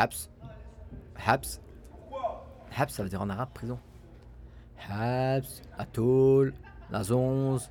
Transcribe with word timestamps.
Habs. 0.00 0.30
Habs. 1.26 1.60
Habs, 2.74 2.88
ça 2.88 3.02
veut 3.02 3.10
dire 3.10 3.20
en 3.20 3.28
arabe 3.28 3.50
prison. 3.52 3.78
Habs, 4.88 5.60
atoll, 5.76 6.54
la 6.90 7.02
zonze, 7.02 7.70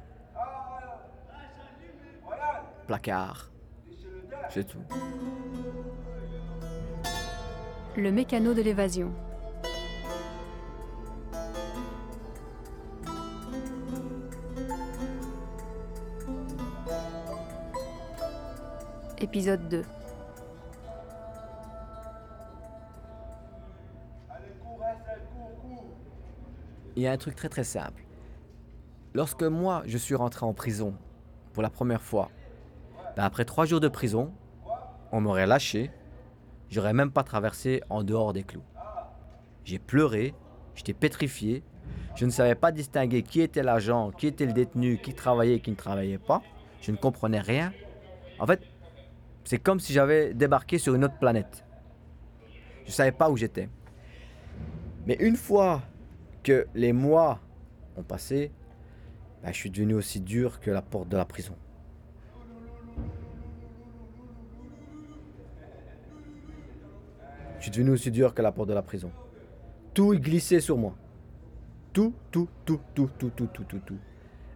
placard. 2.86 3.50
C'est 4.51 4.63
tout. 4.63 4.77
Le 7.97 8.11
mécano 8.11 8.54
de 8.54 8.61
l'évasion. 8.61 9.11
Épisode 19.18 19.68
2. 19.68 19.83
Il 26.96 27.04
y 27.04 27.07
a 27.07 27.11
un 27.11 27.18
truc 27.18 27.36
très 27.36 27.50
très 27.50 27.64
simple. 27.64 28.04
Lorsque 29.14 29.43
moi 29.43 29.84
je 29.86 29.98
suis 29.98 30.16
rentré 30.16 30.46
en 30.46 30.54
prison 30.54 30.96
pour 31.54 31.64
la 31.64 31.70
première 31.70 32.02
fois, 32.02 32.30
ben, 33.16 33.23
après 33.23 33.45
trois 33.45 33.66
jours 33.66 33.80
de 33.80 33.88
prison, 33.88 34.34
on 35.12 35.22
m'aurait 35.22 35.48
lâché, 35.48 35.92
j'aurais 36.70 36.94
même 36.94 37.12
pas 37.12 37.23
traversé 37.23 37.81
en 37.89 38.03
dehors 38.03 38.34
des 38.34 38.44
clous. 38.44 38.64
J'ai 39.64 39.80
pleuré, 39.80 40.34
j'étais 40.75 40.94
pétrifié, 40.94 41.64
je 42.16 42.25
ne 42.25 42.31
savais 42.31 42.56
pas 42.56 42.72
distinguer 42.72 43.23
qui 43.23 43.42
était 43.42 43.64
l'agent, 43.64 44.12
qui 44.12 44.28
était 44.28 44.45
le 44.45 44.53
détenu, 44.53 44.98
qui 44.98 45.14
travaillait 45.14 45.56
et 45.56 45.59
qui 45.62 45.72
ne 45.72 45.76
travaillait 45.76 46.17
pas, 46.17 46.42
je 46.81 46.92
ne 46.92 46.98
comprenais 46.98 47.42
rien. 47.42 47.72
En 48.40 48.48
fait, 48.48 48.62
c'est 49.44 49.59
comme 49.59 49.80
si 49.80 49.94
j'avais 49.94 50.34
débarqué 50.34 50.78
sur 50.78 50.96
une 50.96 51.06
autre 51.06 51.18
planète. 51.18 51.66
Je 52.84 52.90
ne 52.90 52.94
savais 52.94 53.12
pas 53.12 53.30
où 53.30 53.38
j'étais. 53.38 53.70
Mais 55.06 55.16
une 55.20 55.36
fois 55.36 55.81
que 56.44 56.68
les 56.76 56.94
mois 56.94 57.40
ont 57.98 58.04
passé, 58.04 58.52
ben, 59.44 59.52
je 59.52 59.58
suis 59.58 59.70
devenu 59.70 59.94
aussi 59.95 60.20
dur 60.22 60.59
que 60.59 60.72
la 60.72 60.81
porte 60.81 61.09
de 61.09 61.18
la 61.18 61.26
prison. 61.26 61.56
Je 67.58 67.64
suis 67.64 67.72
devenu 67.72 67.92
aussi 67.92 68.12
dur 68.12 68.34
que 68.34 68.42
la 68.42 68.52
porte 68.52 68.70
de 68.70 68.73
la 68.73 68.81
prison. 68.81 69.12
Tout 69.94 70.12
glissé 70.16 70.59
sur 70.59 70.78
moi. 70.78 70.96
Tout, 71.92 72.14
tout, 72.31 72.48
tout, 72.66 72.80
tout, 72.96 73.09
tout, 73.18 73.31
tout, 73.36 73.48
tout, 73.48 73.64
tout, 73.66 73.80
tout. 73.86 73.98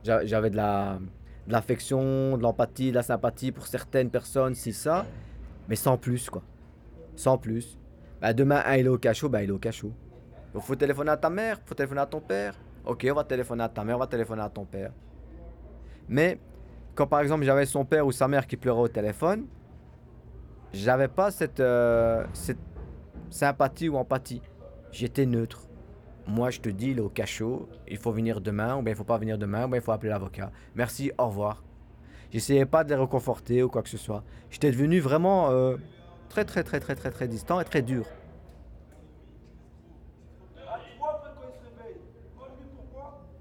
J'a- 0.03 0.25
J'avais 0.25 0.49
de 0.49 0.55
la, 0.55 0.99
de 1.47 1.51
l'affection, 1.51 2.37
de 2.37 2.41
l'empathie, 2.41 2.91
de 2.91 2.95
la 2.95 3.03
sympathie 3.03 3.51
pour 3.51 3.67
certaines 3.67 4.09
personnes, 4.09 4.55
si 4.55 4.71
ça, 4.71 5.05
mais 5.67 5.75
sans 5.75 5.97
plus, 5.97 6.29
quoi. 6.29 6.43
Sans 7.15 7.37
plus. 7.37 7.77
Bah, 8.21 8.33
demain, 8.33 8.61
un, 8.65 8.75
il 8.77 8.85
est 8.85 8.89
au 8.89 8.97
cachot, 8.97 9.27
bah, 9.29 9.43
il 9.43 9.49
est 9.49 9.53
au 9.53 9.59
cachot. 9.59 9.91
Il 10.55 10.61
faut 10.61 10.75
téléphoner 10.75 11.11
à 11.11 11.17
ta 11.17 11.29
mère, 11.29 11.59
faut 11.65 11.75
téléphoner 11.75 12.01
à 12.01 12.05
ton 12.05 12.21
père. 12.21 12.55
Ok, 12.85 13.07
on 13.09 13.13
va 13.13 13.23
téléphoner 13.23 13.63
à 13.63 13.69
ta 13.69 13.83
mère, 13.83 13.95
on 13.95 13.99
va 13.99 14.07
téléphoner 14.07 14.41
à 14.41 14.49
ton 14.49 14.65
père. 14.65 14.91
Mais 16.07 16.39
quand 16.95 17.07
par 17.07 17.21
exemple 17.21 17.43
j'avais 17.43 17.65
son 17.65 17.85
père 17.85 18.05
ou 18.05 18.11
sa 18.11 18.27
mère 18.27 18.45
qui 18.45 18.57
pleurait 18.57 18.81
au 18.81 18.87
téléphone, 18.87 19.47
j'avais 20.73 21.07
pas 21.07 21.31
cette, 21.31 21.59
euh, 21.59 22.25
sympathie 23.29 23.89
ou 23.89 23.95
empathie. 23.95 24.41
J'étais 24.91 25.25
neutre. 25.25 25.67
Moi, 26.25 26.51
je 26.51 26.61
te 26.61 26.69
dis, 26.69 26.91
il 26.91 27.01
au 27.01 27.09
cachot, 27.09 27.67
il 27.87 27.97
faut 27.97 28.11
venir 28.11 28.39
demain, 28.39 28.77
ou 28.77 28.81
bien 28.81 28.93
il 28.93 28.95
faut 28.95 29.03
pas 29.03 29.17
venir 29.17 29.37
demain, 29.37 29.65
ou 29.65 29.67
bien 29.67 29.79
il 29.79 29.83
faut 29.83 29.91
appeler 29.91 30.09
l'avocat. 30.09 30.51
Merci, 30.73 31.11
au 31.17 31.27
revoir. 31.27 31.63
J'essayais 32.31 32.65
pas 32.65 32.83
de 32.83 32.89
les 32.89 32.95
réconforter 32.95 33.61
ou 33.61 33.69
quoi 33.69 33.83
que 33.83 33.89
ce 33.89 33.97
soit. 33.97 34.23
J'étais 34.49 34.71
devenu 34.71 34.99
vraiment 34.99 35.51
euh, 35.51 35.75
très, 36.29 36.45
très, 36.45 36.63
très, 36.63 36.79
très, 36.79 36.95
très, 36.95 37.11
très 37.11 37.27
distant 37.27 37.59
et 37.59 37.65
très 37.65 37.81
dur. 37.81 38.05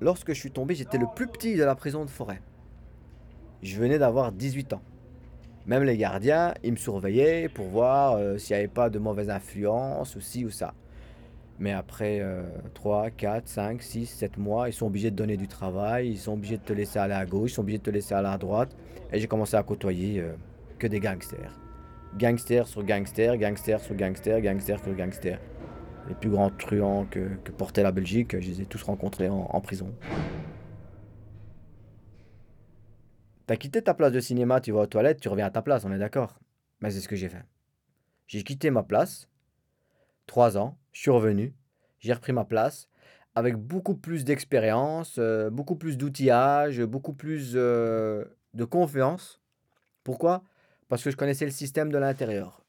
Lorsque 0.03 0.33
je 0.33 0.39
suis 0.39 0.51
tombé, 0.51 0.75
j'étais 0.75 0.99
le 0.99 1.07
plus 1.15 1.29
petit 1.29 1.55
de 1.55 1.63
la 1.63 1.77
prison 1.77 2.05
de 2.05 2.11
forêt. 2.11 2.43
Je 3.63 3.79
venais 3.79 4.01
d'avoir 4.01 4.33
18 4.33 4.73
ans. 4.73 4.83
Même 5.67 5.85
les 5.85 5.97
gardiens, 5.97 6.55
ils 6.65 6.73
me 6.73 6.77
surveillaient 6.77 7.49
pour 7.49 7.67
voir 7.67 8.15
euh, 8.15 8.37
s'il 8.37 8.57
n'y 8.57 8.59
avait 8.59 8.69
pas 8.69 8.91
de 8.91 8.99
mauvaise 8.99 9.31
influence 9.31 10.17
ou 10.17 10.21
ci 10.21 10.45
ou 10.45 10.51
ça. 10.51 10.75
Mais 11.61 11.71
après 11.71 12.21
3, 12.75 13.11
4, 13.11 13.47
5, 13.47 13.81
6, 13.81 14.07
7 14.07 14.39
mois, 14.39 14.69
ils 14.69 14.73
sont 14.73 14.87
obligés 14.87 15.13
de 15.13 15.17
donner 15.17 15.37
du 15.37 15.47
travail, 15.47 16.09
ils 16.09 16.19
sont 16.19 16.33
obligés 16.33 16.57
de 16.57 16.65
te 16.65 16.73
laisser 16.73 16.99
aller 16.99 17.15
à 17.15 17.25
gauche, 17.25 17.53
ils 17.53 17.55
sont 17.55 17.61
obligés 17.61 17.79
de 17.79 17.85
te 17.85 17.91
laisser 17.91 18.15
aller 18.15 18.27
à 18.27 18.39
droite. 18.39 18.75
Et 19.13 19.21
j'ai 19.21 19.29
commencé 19.29 19.55
à 19.55 19.63
côtoyer 19.63 20.19
euh, 20.19 20.33
que 20.81 20.89
des 20.89 20.99
gangsters. 20.99 21.57
Gangsters 22.19 22.67
sur 22.67 22.83
gangsters, 22.83 23.37
gangsters 23.37 23.79
sur 23.79 23.95
gangsters, 23.95 24.41
gangsters 24.41 24.83
sur 24.83 24.97
gangsters. 24.97 25.39
Les 26.09 26.15
plus 26.15 26.31
grands 26.31 26.51
truands 26.51 27.07
que, 27.07 27.29
portait 27.53 27.83
la 27.83 27.93
Belgique, 27.93 28.39
je 28.41 28.49
les 28.49 28.61
ai 28.63 28.67
tous 28.67 28.83
rencontrés 28.83 29.29
en, 29.29 29.49
en 29.51 29.61
prison. 29.61 29.95
T'as 33.47 33.57
quitté 33.57 33.83
ta 33.83 33.95
place 33.95 34.13
de 34.13 34.21
cinéma, 34.21 34.61
tu 34.61 34.73
vas 34.73 34.81
aux 34.81 34.87
toilettes, 34.87 35.21
tu 35.21 35.29
reviens 35.29 35.47
à 35.47 35.51
ta 35.51 35.63
place, 35.63 35.85
on 35.85 35.93
est 35.93 35.99
d'accord 35.99 36.39
Mais 36.81 36.91
c'est 36.91 37.01
ce 37.01 37.09
que 37.09 37.17
j'ai 37.17 37.29
fait. 37.29 37.45
J'ai 38.27 38.43
quitté 38.45 38.71
ma 38.71 38.83
place, 38.83 39.29
trois 40.27 40.57
ans, 40.57 40.79
je 40.93 41.01
suis 41.01 41.11
revenu, 41.11 41.55
j'ai 41.99 42.13
repris 42.13 42.33
ma 42.33 42.45
place, 42.45 42.89
avec 43.35 43.57
beaucoup 43.57 43.95
plus 43.95 44.25
d'expérience, 44.25 45.17
euh, 45.19 45.51
beaucoup 45.51 45.77
plus 45.77 45.97
d'outillage, 45.97 46.83
beaucoup 46.83 47.15
plus 47.15 47.53
euh, 47.55 48.25
de 48.55 48.65
confiance. 48.65 49.41
Pourquoi? 50.05 50.45
Parce 50.89 51.03
que 51.03 51.11
je 51.11 51.17
connaissais 51.17 51.45
le 51.45 51.51
système 51.51 51.91
de 51.91 51.99
l'intérieur. 51.99 52.65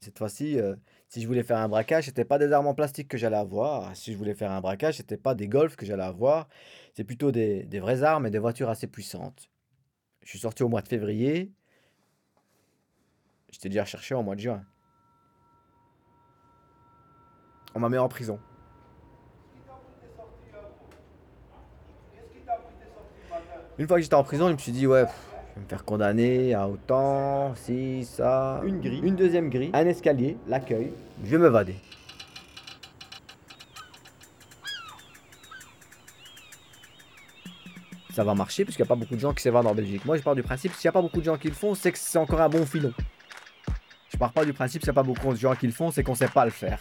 Cette 0.00 0.18
fois-ci, 0.18 0.58
euh, 0.58 0.76
si 1.08 1.22
je 1.22 1.26
voulais 1.26 1.42
faire 1.42 1.56
un 1.56 1.68
braquage, 1.68 2.04
c'était 2.04 2.26
pas 2.26 2.38
des 2.38 2.52
armes 2.52 2.66
en 2.66 2.74
plastique 2.74 3.08
que 3.08 3.16
j'allais 3.16 3.36
avoir. 3.36 3.96
Si 3.96 4.12
je 4.12 4.18
voulais 4.18 4.34
faire 4.34 4.50
un 4.50 4.60
braquage, 4.60 4.98
c'était 4.98 5.16
pas 5.16 5.34
des 5.34 5.48
golfs 5.48 5.74
que 5.74 5.86
j'allais 5.86 6.02
avoir. 6.02 6.48
C'est 6.94 7.04
plutôt 7.04 7.32
des, 7.32 7.66
vraies 7.80 8.02
armes 8.02 8.26
et 8.26 8.30
des 8.30 8.38
voitures 8.38 8.68
assez 8.68 8.86
puissantes. 8.86 9.48
Je 10.22 10.28
suis 10.28 10.38
sorti 10.38 10.62
au 10.62 10.68
mois 10.68 10.82
de 10.82 10.88
février. 10.88 11.50
J'étais 13.50 13.70
déjà 13.70 13.84
recherché 13.84 14.14
au 14.14 14.22
mois 14.22 14.34
de 14.34 14.40
juin. 14.40 14.62
On 17.74 17.80
m'a 17.80 17.88
mis 17.88 17.96
en 17.96 18.08
prison. 18.08 18.38
Une 23.78 23.86
fois 23.86 23.96
que 23.96 24.02
j'étais 24.02 24.14
en 24.14 24.24
prison, 24.24 24.48
je 24.48 24.52
me 24.54 24.58
suis 24.58 24.72
dit, 24.72 24.86
ouais, 24.86 25.06
vais 25.58 25.64
me 25.64 25.68
faire 25.68 25.84
condamner 25.84 26.54
à 26.54 26.68
autant, 26.68 27.54
si, 27.54 28.04
ça. 28.04 28.60
Une 28.64 28.80
grille. 28.80 29.00
Une 29.02 29.16
deuxième 29.16 29.50
grille, 29.50 29.70
un 29.72 29.86
escalier, 29.86 30.36
l'accueil. 30.46 30.92
Je 31.24 31.30
vais 31.30 31.38
m'évader. 31.38 31.76
Ça 38.14 38.24
va 38.24 38.34
marcher 38.34 38.64
parce 38.64 38.74
qu'il 38.74 38.82
n'y 38.82 38.88
a 38.88 38.94
pas 38.94 38.96
beaucoup 38.96 39.14
de 39.14 39.20
gens 39.20 39.32
qui 39.32 39.42
s'évadent 39.42 39.66
en 39.66 39.74
Belgique. 39.74 40.04
Moi, 40.04 40.16
je 40.16 40.22
pars 40.22 40.34
du 40.34 40.42
principe, 40.42 40.72
s'il 40.72 40.88
n'y 40.88 40.90
a 40.90 40.92
pas 40.92 41.02
beaucoup 41.02 41.20
de 41.20 41.24
gens 41.24 41.36
qui 41.36 41.48
le 41.48 41.54
font, 41.54 41.74
c'est 41.74 41.92
que 41.92 41.98
c'est 41.98 42.18
encore 42.18 42.40
un 42.40 42.48
bon 42.48 42.66
filon. 42.66 42.92
Je 44.08 44.16
pars 44.16 44.32
pas 44.32 44.44
du 44.44 44.52
principe, 44.52 44.82
s'il 44.82 44.88
n'y 44.88 44.98
a 44.98 45.00
pas 45.00 45.04
beaucoup 45.04 45.32
de 45.32 45.38
gens 45.38 45.54
qui 45.54 45.66
le 45.66 45.72
font, 45.72 45.92
c'est 45.92 46.02
qu'on 46.02 46.16
sait 46.16 46.28
pas 46.28 46.44
le 46.44 46.50
faire. 46.50 46.80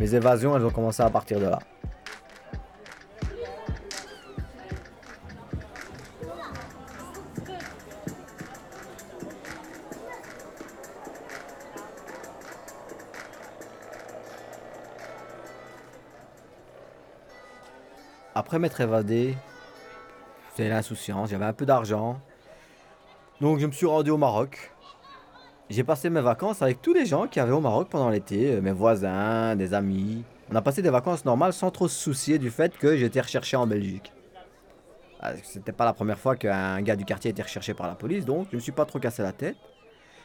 Mes 0.00 0.12
évasions, 0.12 0.56
elles 0.56 0.64
ont 0.64 0.70
commencé 0.70 1.02
à 1.02 1.10
partir 1.10 1.38
de 1.38 1.46
là. 1.46 1.60
Après 18.44 18.58
m'être 18.58 18.78
évadé, 18.82 19.34
c'était 20.50 20.68
l'insouciance, 20.68 21.30
j'avais 21.30 21.46
un 21.46 21.54
peu 21.54 21.64
d'argent. 21.64 22.20
Donc 23.40 23.58
je 23.58 23.64
me 23.64 23.72
suis 23.72 23.86
rendu 23.86 24.10
au 24.10 24.18
Maroc. 24.18 24.70
J'ai 25.70 25.82
passé 25.82 26.10
mes 26.10 26.20
vacances 26.20 26.60
avec 26.60 26.82
tous 26.82 26.92
les 26.92 27.06
gens 27.06 27.26
qui 27.26 27.40
avaient 27.40 27.54
au 27.54 27.62
Maroc 27.62 27.88
pendant 27.88 28.10
l'été, 28.10 28.52
euh, 28.52 28.60
mes 28.60 28.70
voisins, 28.70 29.56
des 29.56 29.72
amis. 29.72 30.24
On 30.52 30.56
a 30.56 30.60
passé 30.60 30.82
des 30.82 30.90
vacances 30.90 31.24
normales 31.24 31.54
sans 31.54 31.70
trop 31.70 31.88
se 31.88 31.98
soucier 31.98 32.38
du 32.38 32.50
fait 32.50 32.76
que 32.76 32.98
j'étais 32.98 33.22
recherché 33.22 33.56
en 33.56 33.66
Belgique. 33.66 34.12
Ah, 35.20 35.32
C'était 35.42 35.72
pas 35.72 35.86
la 35.86 35.94
première 35.94 36.18
fois 36.18 36.36
qu'un 36.36 36.82
gars 36.82 36.96
du 36.96 37.06
quartier 37.06 37.30
était 37.30 37.42
recherché 37.42 37.72
par 37.72 37.86
la 37.86 37.94
police, 37.94 38.26
donc 38.26 38.48
je 38.50 38.56
me 38.56 38.60
suis 38.60 38.72
pas 38.72 38.84
trop 38.84 38.98
cassé 38.98 39.22
la 39.22 39.32
tête. 39.32 39.56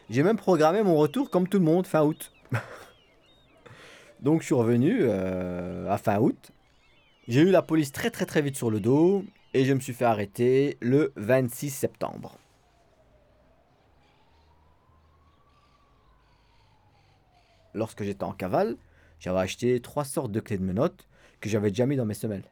J'ai 0.10 0.24
même 0.24 0.36
programmé 0.36 0.84
mon 0.84 0.98
retour 0.98 1.30
comme 1.30 1.48
tout 1.48 1.60
le 1.60 1.64
monde 1.64 1.88
fin 1.88 2.04
août. 2.04 2.34
donc 4.20 4.42
je 4.42 4.48
suis 4.48 4.56
revenu 4.56 4.98
euh, 5.04 5.90
à 5.90 5.98
fin 5.98 6.20
août. 6.20 6.52
J'ai 7.30 7.42
eu 7.42 7.52
la 7.52 7.62
police 7.62 7.92
très 7.92 8.10
très 8.10 8.26
très 8.26 8.42
vite 8.42 8.56
sur 8.56 8.72
le 8.72 8.80
dos 8.80 9.24
et 9.54 9.64
je 9.64 9.72
me 9.72 9.80
suis 9.80 9.94
fait 9.94 10.04
arrêter 10.04 10.80
le 10.81 11.14
26 11.16 11.70
septembre. 11.70 12.40
Lorsque 17.76 18.02
j'étais 18.02 18.24
en 18.24 18.34
cavale, 18.34 18.78
j'avais 19.20 19.38
acheté 19.38 19.80
trois 19.80 20.06
sortes 20.06 20.31
de 20.31 20.40
clés 20.40 20.58
de 20.58 20.64
menottes 20.64 21.08
que 21.40 21.50
j'avais 21.50 21.70
déjà 21.70 21.86
mis 21.86 21.96
dans 21.96 22.06
mes 22.08 22.16
semelles. 22.16 22.52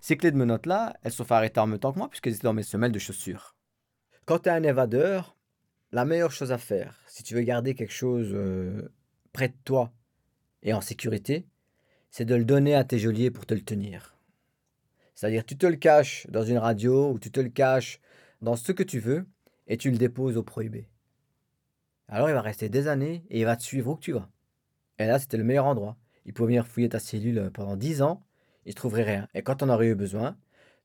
Ces 0.00 0.16
clés 0.16 0.30
de 0.30 0.36
menottes 0.36 0.66
là, 0.66 0.96
elles 1.02 1.10
sont 1.10 1.24
fait 1.24 1.34
arrêter 1.34 1.58
en 1.58 1.66
même 1.66 1.80
temps 1.80 1.92
que 1.92 1.98
moi 1.98 2.08
puisqu'elles 2.08 2.34
étaient 2.34 2.44
dans 2.44 2.54
mes 2.54 2.62
semelles 2.62 2.92
de 2.92 3.00
chaussures. 3.00 3.56
Quand 4.24 4.38
tu 4.38 4.50
es 4.50 4.52
un 4.52 4.62
évadeur, 4.62 5.36
la 5.90 6.04
meilleure 6.04 6.30
chose 6.30 6.52
à 6.52 6.58
faire, 6.58 7.00
si 7.08 7.24
tu 7.24 7.34
veux 7.34 7.42
garder 7.42 7.74
quelque 7.74 7.92
chose 7.92 8.30
euh, 8.32 8.88
près 9.32 9.48
de 9.48 9.56
toi 9.64 9.92
et 10.62 10.72
en 10.72 10.80
sécurité, 10.80 11.48
c'est 12.16 12.24
de 12.24 12.34
le 12.34 12.46
donner 12.46 12.74
à 12.74 12.82
tes 12.82 12.98
geôliers 12.98 13.30
pour 13.30 13.44
te 13.44 13.52
le 13.52 13.60
tenir. 13.60 14.16
C'est-à-dire, 15.14 15.44
tu 15.44 15.58
te 15.58 15.66
le 15.66 15.76
caches 15.76 16.26
dans 16.30 16.44
une 16.44 16.56
radio 16.56 17.10
ou 17.10 17.18
tu 17.18 17.30
te 17.30 17.40
le 17.40 17.50
caches 17.50 18.00
dans 18.40 18.56
ce 18.56 18.72
que 18.72 18.82
tu 18.82 19.00
veux 19.00 19.26
et 19.66 19.76
tu 19.76 19.90
le 19.90 19.98
déposes 19.98 20.38
au 20.38 20.42
prohibé. 20.42 20.88
Alors 22.08 22.30
il 22.30 22.32
va 22.32 22.40
rester 22.40 22.70
des 22.70 22.88
années 22.88 23.22
et 23.28 23.40
il 23.40 23.44
va 23.44 23.54
te 23.54 23.62
suivre 23.62 23.90
où 23.90 23.96
que 23.96 24.00
tu 24.00 24.12
vas. 24.12 24.30
Et 24.98 25.04
là, 25.04 25.18
c'était 25.18 25.36
le 25.36 25.44
meilleur 25.44 25.66
endroit. 25.66 25.98
Il 26.24 26.32
pouvait 26.32 26.46
venir 26.46 26.66
fouiller 26.66 26.88
ta 26.88 27.00
cellule 27.00 27.50
pendant 27.52 27.76
10 27.76 28.00
ans, 28.00 28.22
il 28.64 28.70
ne 28.70 28.74
trouverait 28.74 29.02
rien. 29.02 29.28
Et 29.34 29.42
quand 29.42 29.62
on 29.62 29.68
aurait 29.68 29.88
eu 29.88 29.94
besoin, 29.94 30.38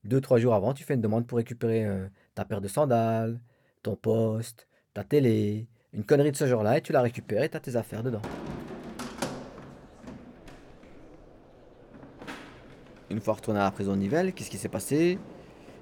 deux, 0.03 0.19
trois 0.19 0.37
jours 0.37 0.53
avant, 0.53 0.73
tu 0.73 0.83
fais 0.83 0.95
une 0.95 1.01
demande 1.01 1.27
pour 1.27 1.37
récupérer 1.37 1.85
euh, 1.85 2.09
ta 2.35 2.43
paire 2.43 2.59
de 2.59 2.67
sandales, 2.67 3.39
ton 3.83 3.95
poste, 3.95 4.67
ta 4.93 5.05
télé, 5.05 5.69
une 5.93 6.03
connerie 6.03 6.33
de 6.33 6.37
ce 6.37 6.45
genre-là, 6.45 6.79
et 6.79 6.81
tu 6.81 6.91
la 6.91 7.01
récupères 7.01 7.43
et 7.43 7.49
tu 7.49 7.55
as 7.55 7.61
tes 7.61 7.77
affaires 7.77 8.03
dedans. 8.03 8.21
Une 13.11 13.19
fois 13.19 13.33
retourné 13.33 13.59
à 13.59 13.63
la 13.63 13.71
prison 13.71 13.91
de 13.91 13.97
Nivelles, 13.97 14.31
qu'est-ce 14.31 14.49
qui 14.49 14.57
s'est 14.57 14.69
passé? 14.69 15.19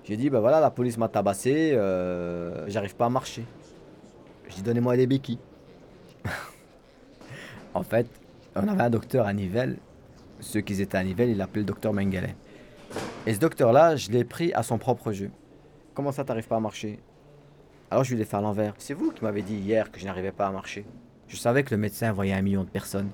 J'ai 0.03 0.17
dit, 0.17 0.31
ben 0.31 0.39
voilà, 0.39 0.59
la 0.59 0.71
police 0.71 0.97
m'a 0.97 1.07
tabassé, 1.07 1.73
euh, 1.73 2.67
j'arrive 2.67 2.95
pas 2.95 3.05
à 3.05 3.09
marcher. 3.09 3.45
J'ai 4.47 4.55
dit, 4.55 4.61
donnez-moi 4.63 4.97
des 4.97 5.05
béquilles. 5.05 5.37
en 7.75 7.83
fait, 7.83 8.07
on 8.55 8.67
avait 8.67 8.81
un 8.81 8.89
docteur 8.89 9.27
à 9.27 9.33
Nivelles. 9.33 9.77
Ceux 10.39 10.61
qui 10.61 10.81
étaient 10.81 10.97
à 10.97 11.03
Nivelles, 11.03 11.29
il 11.29 11.37
l'appelait 11.37 11.61
le 11.61 11.67
docteur 11.67 11.93
Mengele. 11.93 12.33
Et 13.27 13.33
ce 13.35 13.39
docteur-là, 13.39 13.95
je 13.95 14.09
l'ai 14.09 14.23
pris 14.23 14.51
à 14.53 14.63
son 14.63 14.79
propre 14.79 15.11
jeu. 15.11 15.29
Comment 15.93 16.11
ça, 16.11 16.23
t'arrives 16.23 16.47
pas 16.47 16.55
à 16.55 16.59
marcher? 16.59 16.99
Alors 17.91 18.03
je 18.03 18.15
lui 18.15 18.21
ai 18.21 18.25
fait 18.25 18.37
à 18.37 18.41
l'envers. 18.41 18.73
C'est 18.77 18.93
vous 18.93 19.11
qui 19.11 19.23
m'avez 19.23 19.41
dit 19.41 19.55
hier 19.55 19.91
que 19.91 19.99
je 19.99 20.05
n'arrivais 20.05 20.31
pas 20.31 20.47
à 20.47 20.51
marcher. 20.51 20.85
Je 21.27 21.35
savais 21.35 21.63
que 21.63 21.71
le 21.71 21.77
médecin 21.77 22.11
voyait 22.11 22.33
un 22.33 22.41
million 22.41 22.63
de 22.63 22.69
personnes. 22.69 23.09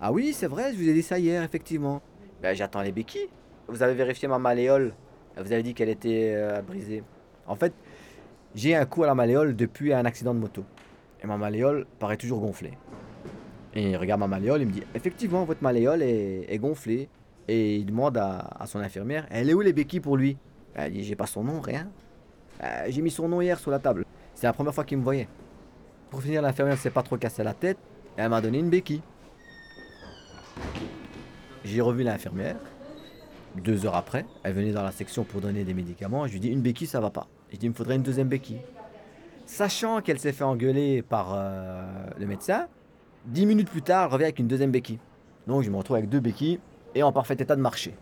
Ah 0.00 0.12
oui, 0.12 0.32
c'est 0.32 0.46
vrai, 0.46 0.72
je 0.72 0.78
vous 0.78 0.88
ai 0.88 0.94
dit 0.94 1.02
ça 1.02 1.18
hier, 1.18 1.42
effectivement. 1.42 2.00
Ben, 2.42 2.54
j'attends 2.54 2.82
les 2.82 2.92
béquilles. 2.92 3.28
Vous 3.66 3.82
avez 3.82 3.94
vérifié 3.94 4.28
ma 4.28 4.38
malléole. 4.38 4.94
Vous 5.36 5.52
avez 5.52 5.62
dit 5.62 5.74
qu'elle 5.74 5.88
était 5.88 6.32
euh, 6.34 6.62
brisée. 6.62 7.02
En 7.46 7.56
fait, 7.56 7.72
j'ai 8.54 8.74
un 8.74 8.86
coup 8.86 9.02
à 9.04 9.06
la 9.06 9.14
malléole 9.14 9.56
depuis 9.56 9.92
un 9.92 10.04
accident 10.04 10.34
de 10.34 10.38
moto. 10.38 10.64
Et 11.22 11.26
ma 11.26 11.36
malléole 11.36 11.86
paraît 11.98 12.16
toujours 12.16 12.40
gonflée. 12.40 12.72
Et 13.74 13.90
il 13.90 13.96
regarde 13.96 14.20
ma 14.20 14.26
malléole, 14.26 14.62
il 14.62 14.68
me 14.68 14.72
dit 14.72 14.82
Effectivement, 14.94 15.44
votre 15.44 15.62
malléole 15.62 16.02
est, 16.02 16.58
gonflée. 16.58 17.08
Et 17.46 17.76
il 17.76 17.86
demande 17.86 18.16
à, 18.18 18.64
son 18.66 18.78
infirmière 18.78 19.26
Elle 19.30 19.48
est 19.48 19.54
où 19.54 19.60
les 19.60 19.72
béquilles 19.72 20.00
pour 20.00 20.16
lui? 20.16 20.36
Elle 20.74 20.92
dit 20.92 21.04
J'ai 21.04 21.16
pas 21.16 21.26
son 21.26 21.44
nom, 21.44 21.60
rien. 21.60 21.88
Euh, 22.62 22.86
j'ai 22.88 23.02
mis 23.02 23.10
son 23.10 23.28
nom 23.28 23.40
hier 23.40 23.58
sur 23.58 23.70
la 23.70 23.78
table. 23.78 24.04
C'est 24.34 24.46
la 24.46 24.52
première 24.52 24.74
fois 24.74 24.84
qu'il 24.84 24.98
me 24.98 25.02
voyait. 25.02 25.28
Pour 26.10 26.22
finir, 26.22 26.42
l'infirmière 26.42 26.78
s'est 26.78 26.90
pas 26.90 27.02
trop 27.02 27.16
cassé 27.16 27.42
la 27.42 27.54
tête. 27.54 27.78
Et 28.16 28.20
elle 28.20 28.30
m'a 28.30 28.40
donné 28.40 28.58
une 28.58 28.70
béquille. 28.70 29.02
J'ai 31.68 31.82
revu 31.82 32.02
l'infirmière. 32.02 32.56
Deux 33.62 33.84
heures 33.84 33.94
après, 33.94 34.24
elle 34.42 34.54
venait 34.54 34.72
dans 34.72 34.82
la 34.82 34.90
section 34.90 35.24
pour 35.24 35.42
donner 35.42 35.64
des 35.64 35.74
médicaments. 35.74 36.26
Je 36.26 36.32
lui 36.32 36.40
dis 36.40 36.48
une 36.48 36.62
béquille, 36.62 36.86
ça 36.86 36.98
va 36.98 37.10
pas. 37.10 37.26
Je 37.48 37.52
lui 37.52 37.58
dis 37.58 37.66
il 37.66 37.70
me 37.70 37.74
faudrait 37.74 37.96
une 37.96 38.02
deuxième 38.02 38.28
béquille. 38.28 38.60
Sachant 39.44 40.00
qu'elle 40.00 40.18
s'est 40.18 40.32
fait 40.32 40.44
engueuler 40.44 41.02
par 41.02 41.34
euh, 41.34 41.84
le 42.18 42.26
médecin, 42.26 42.68
dix 43.26 43.44
minutes 43.44 43.68
plus 43.68 43.82
tard, 43.82 44.06
elle 44.06 44.12
revient 44.14 44.24
avec 44.24 44.38
une 44.38 44.46
deuxième 44.46 44.70
béquille. 44.70 44.98
Donc 45.46 45.62
je 45.62 45.70
me 45.70 45.76
retrouve 45.76 45.96
avec 45.96 46.08
deux 46.08 46.20
béquilles 46.20 46.58
et 46.94 47.02
en 47.02 47.12
parfait 47.12 47.34
état 47.34 47.54
de 47.54 47.60
marché. 47.60 47.94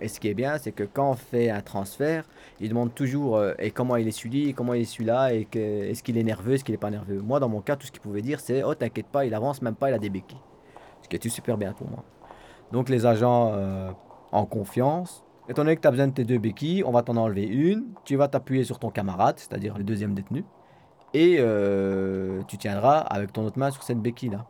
Et 0.00 0.08
ce 0.08 0.18
qui 0.18 0.26
est 0.26 0.34
bien, 0.34 0.58
c'est 0.58 0.72
que 0.72 0.82
quand 0.82 1.10
on 1.10 1.14
fait 1.14 1.50
un 1.50 1.60
transfert, 1.60 2.24
il 2.58 2.70
demande 2.70 2.92
toujours 2.92 3.36
euh, 3.36 3.54
et 3.60 3.70
comment 3.70 3.94
il 3.94 4.08
est 4.08 4.10
celui, 4.10 4.52
comment 4.52 4.74
il 4.74 4.82
est 4.82 4.84
celui-là, 4.84 5.32
et 5.32 5.46
est-ce 5.54 6.02
qu'il 6.02 6.18
est 6.18 6.24
nerveux, 6.24 6.54
est-ce 6.54 6.64
qu'il 6.64 6.72
n'est 6.72 6.78
pas 6.78 6.90
nerveux. 6.90 7.20
Moi, 7.20 7.38
dans 7.38 7.48
mon 7.48 7.60
cas, 7.60 7.76
tout 7.76 7.86
ce 7.86 7.92
qu'il 7.92 8.00
pouvait 8.00 8.22
dire, 8.22 8.40
c'est 8.40 8.64
Oh, 8.64 8.74
t'inquiète 8.74 9.06
pas, 9.06 9.26
il 9.26 9.32
avance 9.32 9.62
même 9.62 9.76
pas, 9.76 9.90
il 9.90 9.94
a 9.94 10.00
des 10.00 10.10
béquilles. 10.10 10.40
Ce 11.02 11.08
qui 11.08 11.14
est 11.14 11.28
super 11.28 11.56
bien 11.56 11.72
pour 11.72 11.88
moi. 11.88 12.02
Donc 12.72 12.88
les 12.88 13.06
agents 13.06 13.52
euh, 13.54 13.90
en 14.32 14.46
confiance, 14.46 15.24
étant 15.48 15.62
donné 15.62 15.76
que 15.76 15.80
tu 15.80 15.88
as 15.88 15.90
besoin 15.90 16.08
de 16.08 16.12
tes 16.12 16.24
deux 16.24 16.38
béquilles, 16.38 16.82
on 16.84 16.92
va 16.92 17.02
t'en 17.02 17.16
enlever 17.16 17.46
une, 17.46 17.84
tu 18.04 18.16
vas 18.16 18.28
t'appuyer 18.28 18.64
sur 18.64 18.78
ton 18.78 18.90
camarade, 18.90 19.38
c'est-à-dire 19.38 19.78
le 19.78 19.84
deuxième 19.84 20.14
détenu, 20.14 20.44
et 21.12 21.36
euh, 21.38 22.42
tu 22.48 22.58
tiendras 22.58 22.98
avec 22.98 23.32
ton 23.32 23.44
autre 23.44 23.58
main 23.58 23.70
sur 23.70 23.82
cette 23.82 24.00
béquille-là. 24.00 24.46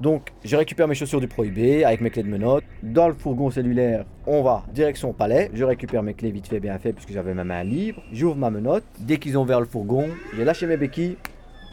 Donc, 0.00 0.32
je 0.42 0.56
récupère 0.56 0.88
mes 0.88 0.96
chaussures 0.96 1.20
du 1.20 1.28
prohibé 1.28 1.84
avec 1.84 2.00
mes 2.00 2.10
clés 2.10 2.24
de 2.24 2.28
menottes. 2.28 2.64
Dans 2.82 3.06
le 3.06 3.14
fourgon 3.14 3.52
cellulaire, 3.52 4.04
on 4.26 4.42
va 4.42 4.64
direction 4.72 5.12
palais. 5.12 5.48
Je 5.54 5.62
récupère 5.62 6.02
mes 6.02 6.14
clés 6.14 6.32
vite 6.32 6.48
fait, 6.48 6.58
bien 6.58 6.76
fait, 6.80 6.92
puisque 6.92 7.12
j'avais 7.12 7.34
ma 7.34 7.44
main 7.44 7.62
libre. 7.62 8.02
J'ouvre 8.10 8.34
ma 8.34 8.50
menotte. 8.50 8.82
Dès 8.98 9.18
qu'ils 9.18 9.38
ont 9.38 9.42
ouvert 9.42 9.60
le 9.60 9.66
fourgon, 9.66 10.08
j'ai 10.34 10.44
lâché 10.44 10.66
mes 10.66 10.76
béquilles 10.76 11.16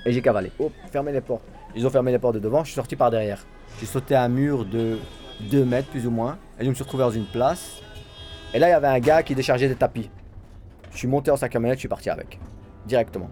et 0.06 0.12
j'ai 0.12 0.22
cavalé. 0.22 0.52
Oh, 0.60 0.70
fermé 0.92 1.12
les 1.12 1.22
portes. 1.22 1.42
Ils 1.76 1.86
ont 1.86 1.90
fermé 1.90 2.12
les 2.12 2.20
portes 2.20 2.36
de 2.36 2.40
devant, 2.40 2.64
je 2.64 2.70
suis 2.70 2.76
sorti 2.76 2.96
par 2.96 3.12
derrière. 3.12 3.46
J'ai 3.80 3.86
sauté 3.86 4.16
un 4.16 4.28
mur 4.28 4.66
de 4.66 4.98
2 5.52 5.66
mètres 5.66 5.90
plus 5.90 6.08
ou 6.08 6.12
moins. 6.12 6.38
Et 6.60 6.66
je 6.66 6.70
me 6.70 6.74
suis 6.74 6.84
retrouvé 6.84 7.04
dans 7.04 7.12
une 7.12 7.26
place. 7.26 7.82
Et 8.54 8.60
là, 8.60 8.68
il 8.68 8.72
y 8.72 8.74
avait 8.74 8.88
un 8.88 9.00
gars 9.00 9.24
qui 9.24 9.36
déchargeait 9.36 9.70
des 9.70 9.76
tapis. 9.76 10.10
Je 10.92 10.98
suis 10.98 11.08
monté 11.08 11.32
en 11.32 11.38
sa 11.38 11.50
camionnette, 11.50 11.78
je 11.78 11.82
suis 11.82 11.88
parti 11.88 12.10
avec. 12.10 12.40
Directement. 12.88 13.30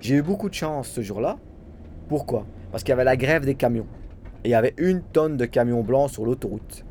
J'ai 0.00 0.16
eu 0.16 0.22
beaucoup 0.22 0.48
de 0.48 0.54
chance 0.54 0.88
ce 0.88 1.00
jour-là. 1.00 1.36
Pourquoi? 2.08 2.44
Parce 2.70 2.82
qu'il 2.82 2.90
y 2.90 2.94
avait 2.94 3.04
la 3.04 3.16
grève 3.16 3.44
des 3.44 3.54
camions. 3.54 3.86
Et 4.44 4.48
il 4.48 4.50
y 4.50 4.54
avait 4.54 4.74
une 4.76 5.02
tonne 5.02 5.36
de 5.36 5.44
camions 5.44 5.82
blancs 5.82 6.10
sur 6.10 6.24
l'autoroute. 6.24 6.84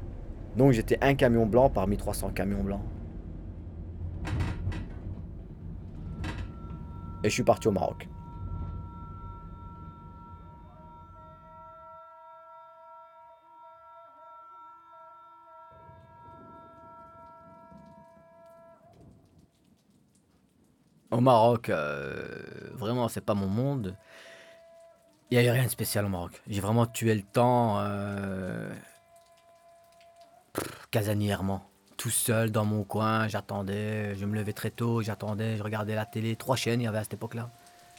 Donc 0.55 0.71
j'étais 0.71 0.97
un 1.01 1.13
camion 1.13 1.45
blanc 1.45 1.69
parmi 1.69 1.97
300 1.97 2.29
camions 2.29 2.63
blancs. 2.63 2.81
Et 7.23 7.29
je 7.29 7.33
suis 7.33 7.43
parti 7.43 7.67
au 7.67 7.71
Maroc. 7.71 8.07
Maroc, 21.27 21.67
euh, 21.67 22.25
vraiment, 22.73 23.09
c'est 23.09 23.19
pas 23.21 23.33
mon 23.33 23.47
monde. 23.47 23.97
Il 25.29 25.37
n'y 25.37 25.45
a 25.45 25.51
rien 25.51 25.65
de 25.65 25.69
spécial 25.69 26.05
au 26.05 26.09
Maroc. 26.09 26.41
J'ai 26.47 26.61
vraiment 26.61 26.85
tué 26.85 27.13
le 27.13 27.21
temps 27.21 27.79
euh, 27.79 28.73
casanièrement. 30.89 31.69
Tout 31.97 32.11
seul 32.11 32.49
dans 32.49 32.63
mon 32.63 32.85
coin, 32.85 33.27
j'attendais. 33.27 34.15
Je 34.15 34.25
me 34.25 34.35
levais 34.35 34.53
très 34.53 34.71
tôt, 34.71 35.01
j'attendais, 35.01 35.57
je 35.57 35.63
regardais 35.63 35.95
la 35.95 36.05
télé. 36.05 36.37
Trois 36.37 36.55
chaînes, 36.55 36.79
il 36.79 36.85
y 36.85 36.87
avait 36.87 36.99
à 36.99 37.03
cette 37.03 37.15
époque-là. 37.15 37.49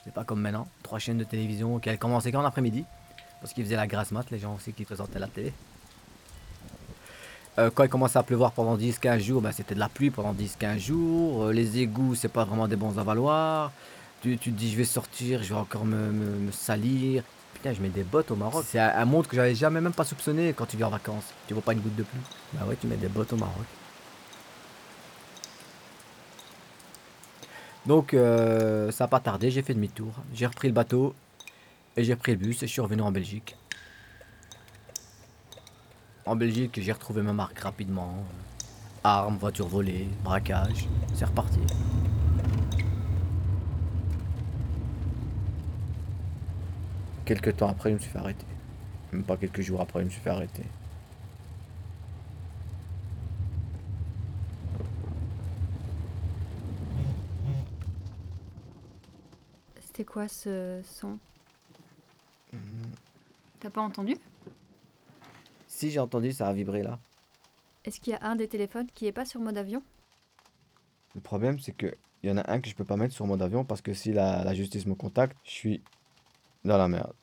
C'est 0.05 0.15
pas 0.15 0.25
comme 0.25 0.41
maintenant. 0.41 0.67
Trois 0.83 0.99
chaînes 0.99 1.19
de 1.19 1.25
télévision 1.25 1.79
qui 1.81 1.99
commençaient 1.99 2.33
qu'en 2.33 2.47
après-midi. 2.47 2.87
Parce 3.43 3.53
qu'ils 3.53 3.65
faisaient 3.65 3.77
la 3.77 3.87
grasse 3.87 4.11
mat, 4.11 4.31
les 4.31 4.39
gens 4.39 4.55
aussi 4.55 4.73
qui 4.73 4.85
présentaient 4.85 5.19
la 5.19 5.29
télé. 5.29 5.53
Euh, 7.59 7.71
quand 7.75 7.83
il 7.83 7.89
commençait 7.89 8.19
à 8.19 8.23
pleuvoir 8.23 8.53
pendant 8.53 8.77
10-15 8.77 9.19
jours, 9.19 9.43
ben, 9.43 9.51
c'était 9.51 9.75
de 9.75 9.81
la 9.81 9.89
pluie 9.89 10.11
pendant 10.11 10.33
10-15 10.33 10.79
jours. 10.79 11.45
Euh, 11.47 11.53
les 11.53 11.79
égouts, 11.79 12.15
c'est 12.15 12.29
pas 12.29 12.45
vraiment 12.45 12.69
des 12.69 12.77
bons 12.77 12.99
avaloirs. 12.99 13.73
Tu, 14.23 14.39
tu 14.39 14.53
te 14.53 14.57
dis, 14.57 14.71
je 14.71 14.77
vais 14.77 14.85
sortir, 14.85 15.43
je 15.43 15.53
vais 15.55 15.61
encore 15.61 15.85
me, 15.85 16.53
salir. 16.53 17.25
Putain, 17.55 17.73
je 17.73 17.83
mets 17.83 17.89
des 17.89 18.05
bottes 18.05 18.31
au 18.31 18.37
Maroc. 18.37 18.65
C'est 18.69 18.79
un, 18.79 19.05
monde 19.05 19.27
que 19.27 19.35
j'avais 19.35 19.57
jamais 19.57 19.81
même 19.81 19.93
pas 19.93 20.05
soupçonné 20.05 20.53
quand 20.53 20.67
tu 20.67 20.77
viens 20.77 20.87
en 20.87 20.91
vacances. 20.91 21.25
Tu 21.49 21.55
vois 21.55 21.63
pas 21.63 21.73
une 21.73 21.81
goutte 21.81 21.97
de 21.97 22.05
pluie. 22.05 22.21
Bah 22.53 22.65
ouais, 22.69 22.77
tu 22.81 22.87
mets 22.87 22.97
des 22.97 23.09
bottes 23.09 23.33
au 23.33 23.37
Maroc. 23.37 23.65
Donc, 27.87 28.15
euh, 28.15 28.93
ça 28.93 29.05
n'a 29.05 29.09
pas 29.09 29.19
tardé, 29.19 29.51
j'ai 29.51 29.63
fait 29.63 29.75
demi-tour. 29.75 30.13
J'ai 30.33 30.47
repris 30.47 30.69
le 30.69 30.75
bateau 30.75 31.15
et 31.97 32.05
j'ai 32.05 32.15
pris 32.15 32.33
le 32.33 32.39
bus 32.39 32.63
et 32.63 32.67
je 32.69 32.73
suis 32.73 32.83
revenu 32.83 33.03
en 33.03 33.11
Belgique. 33.11 33.57
En 36.29 36.37
Belgique, 36.37 36.79
j'ai 36.83 36.93
retrouvé 36.93 37.23
ma 37.23 37.33
marque 37.33 37.59
rapidement. 37.59 38.23
Armes, 39.03 39.39
voitures 39.39 39.67
volées, 39.67 40.11
braquage. 40.23 40.87
C'est 41.15 41.25
reparti. 41.25 41.59
Quelques 47.25 47.57
temps 47.57 47.71
après, 47.71 47.89
je 47.89 47.95
me 47.95 47.99
suis 47.99 48.11
fait 48.11 48.19
arrêter. 48.19 48.45
Même 49.11 49.25
pas 49.25 49.39
quelques 49.39 49.63
jours 49.63 49.81
après, 49.81 50.01
je 50.01 50.05
me 50.05 50.11
suis 50.11 50.21
fait 50.21 50.29
arrêter. 50.29 50.65
C'était 59.81 60.05
quoi 60.05 60.29
ce 60.29 60.83
son? 60.85 61.19
T'as 63.61 63.71
pas 63.71 63.81
entendu? 63.81 64.19
Si 65.79 65.93
j'ai 65.93 66.01
entendu, 66.01 66.33
ça 66.33 66.49
a 66.49 66.53
vibré 66.53 66.83
là. 66.83 66.99
Est-ce 67.85 68.01
qu'il 68.01 68.13
y 68.13 68.17
a 68.17 68.19
un 68.23 68.35
des 68.35 68.49
téléphones 68.49 68.89
qui 68.93 69.07
est 69.07 69.13
pas 69.13 69.25
sur 69.25 69.41
mode 69.41 69.57
avion? 69.57 69.81
Le 71.15 71.21
problème, 71.21 71.61
c'est 71.61 71.73
qu'il 71.73 71.97
y 72.25 72.31
en 72.33 72.37
a 72.37 72.51
un 72.51 72.61
que 72.61 72.69
je 72.69 72.75
peux 72.75 72.85
pas 72.85 72.97
mettre 72.97 73.15
sur 73.15 73.27
mode 73.27 73.41
avion 73.43 73.65
parce 73.65 73.81
que 73.81 73.95
si 73.95 74.13
la, 74.13 74.43
la 74.43 74.55
justice 74.55 74.87
me 74.87 74.97
contacte, 74.97 75.37
je 75.45 75.51
suis 75.51 75.83
dans 76.65 76.79
la 76.79 76.89
merde. 76.89 77.15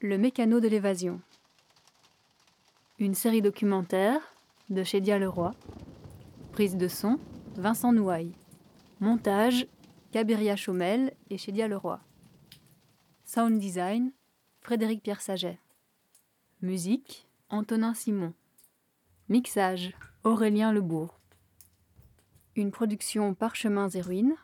Le 0.00 0.18
mécano 0.18 0.60
de 0.60 0.68
l'évasion. 0.68 1.20
Une 3.00 3.14
série 3.14 3.42
documentaire 3.42 4.20
de 4.68 4.84
Chédia 4.84 5.18
Leroy. 5.18 5.52
Prise 6.52 6.76
de 6.76 6.86
son, 6.86 7.18
Vincent 7.56 7.92
Nouaille. 7.92 8.36
Montage, 9.00 9.66
Cabiria 10.10 10.56
Chaumel 10.56 11.14
et 11.30 11.38
Chédia 11.38 11.68
Leroy. 11.68 12.00
Sound 13.24 13.60
design, 13.60 14.10
Frédéric 14.60 15.04
Pierre 15.04 15.20
Saget. 15.20 15.60
Musique, 16.62 17.28
Antonin 17.48 17.94
Simon. 17.94 18.34
Mixage, 19.28 19.94
Aurélien 20.24 20.72
Lebourg. 20.72 21.20
Une 22.56 22.72
production 22.72 23.34
Parchemins 23.34 23.88
et 23.90 24.00
Ruines, 24.00 24.34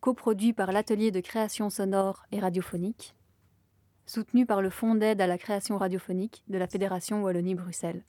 coproduit 0.00 0.52
par 0.52 0.70
l'Atelier 0.70 1.10
de 1.10 1.18
création 1.18 1.70
sonore 1.70 2.24
et 2.30 2.38
radiophonique, 2.38 3.16
soutenu 4.06 4.46
par 4.46 4.62
le 4.62 4.70
Fonds 4.70 4.94
d'aide 4.94 5.20
à 5.20 5.26
la 5.26 5.38
création 5.38 5.76
radiophonique 5.76 6.44
de 6.46 6.56
la 6.56 6.68
Fédération 6.68 7.24
Wallonie-Bruxelles. 7.24 8.04